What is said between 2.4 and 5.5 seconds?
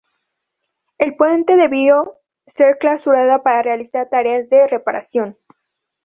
ser clausurado para realizar tareas de reparación.